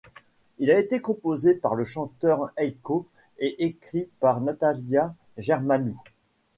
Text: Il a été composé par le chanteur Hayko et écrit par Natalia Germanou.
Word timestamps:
Il 0.57 0.71
a 0.71 0.79
été 0.79 0.99
composé 0.99 1.53
par 1.53 1.75
le 1.75 1.83
chanteur 1.85 2.49
Hayko 2.57 3.05
et 3.37 3.65
écrit 3.65 4.09
par 4.19 4.41
Natalia 4.41 5.13
Germanou. 5.37 5.99